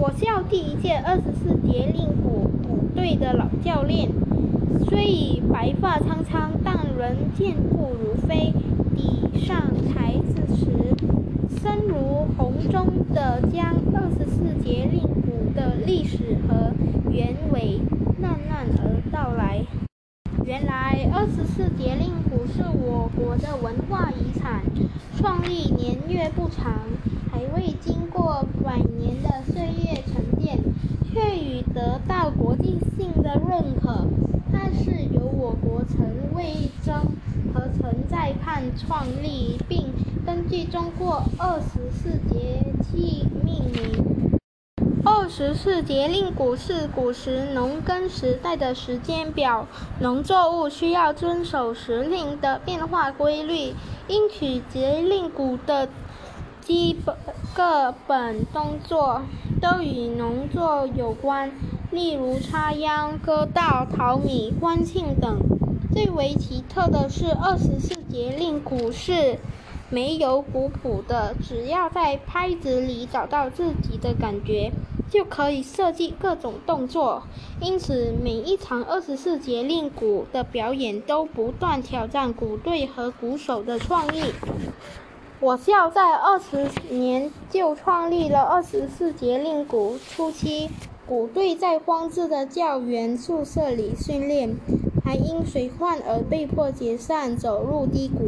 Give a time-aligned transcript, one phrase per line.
[0.00, 4.08] 我校第一届二十四节令鼓鼓队的老教练，
[4.88, 8.50] 虽已白发苍苍，但仍健步如飞。
[8.96, 9.60] 抵上
[9.92, 10.64] 台子时，
[11.60, 16.16] 声如洪钟的将二十四节令鼓的历史
[16.48, 16.72] 和
[17.12, 17.78] 原委
[18.22, 19.62] 喃喃而道来。
[20.46, 24.62] 原来，二十四节令鼓是我国的文化遗产，
[25.20, 26.72] 创立年月不长，
[27.30, 30.58] 还未经过百年的岁月沉淀，
[31.12, 34.06] 却已得到国际性的认可。
[34.50, 36.94] 它是由我国陈卫征
[37.52, 39.88] 和陈再盼创立，并
[40.24, 42.59] 根据中国二十四节。
[45.40, 49.66] 十四节令鼓是古时农耕时代的时间表，
[49.98, 53.72] 农作物需要遵守时令的变化规律，
[54.06, 55.88] 因此节令鼓的
[56.60, 57.16] 基本
[57.54, 59.22] 各本动作
[59.62, 61.50] 都与农作有关，
[61.90, 65.38] 例如插秧、割稻、淘米、欢庆等。
[65.90, 69.38] 最为奇特的是，二十四节令鼓是
[69.88, 74.70] 没有鼓谱的，只要在拍子里找到自己的感觉。
[75.10, 77.24] 就可以设计各种动作，
[77.60, 84.32] 因此每一场二十四节令鼓的表演都不断挑战鼓队和鼓手的创意。
[85.40, 89.96] 我校在二十年就创立了二十四节令鼓。
[90.10, 90.68] 初期，
[91.06, 94.54] 鼓队在荒置的教员宿舍里训练，
[95.02, 98.18] 还因水患而被迫解散，走入低谷。